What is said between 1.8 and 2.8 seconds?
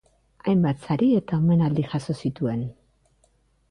jaso zituen.